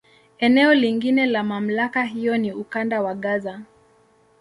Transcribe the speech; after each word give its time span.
Eneo 0.37 0.73
lingine 0.73 1.25
la 1.25 1.43
MamlakA 1.43 2.03
hiyo 2.03 2.37
ni 2.37 2.51
Ukanda 2.51 3.01
wa 3.01 3.13
Gaza. 3.15 3.61